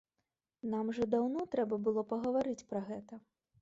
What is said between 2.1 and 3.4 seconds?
пагаварыць пра гэта.